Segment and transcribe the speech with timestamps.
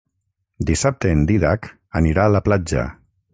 [0.69, 1.69] Dissabte en Dídac
[2.01, 2.89] anirà a la platja.